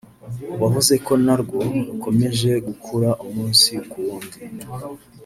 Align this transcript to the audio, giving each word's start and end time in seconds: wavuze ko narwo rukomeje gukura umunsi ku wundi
wavuze 0.61 0.93
ko 1.05 1.13
narwo 1.25 1.59
rukomeje 1.87 2.51
gukura 2.67 3.09
umunsi 3.25 3.71
ku 3.89 3.97
wundi 4.05 4.37